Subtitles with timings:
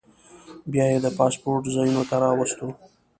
[0.71, 2.67] بیا یې د پاسپورټ ځایونو ته راوستو.